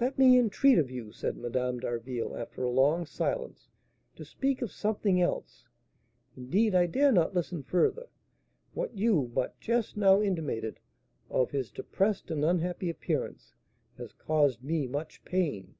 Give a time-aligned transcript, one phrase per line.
[0.00, 3.68] "Let me entreat of you," said Madame d'Harville, after a long silence,
[4.16, 5.64] "to speak of something else;
[6.36, 8.08] indeed I dare not listen further:
[8.74, 10.80] what you but just now intimated
[11.30, 13.54] of his depressed and unhappy appearance
[13.96, 15.76] has caused me much pain."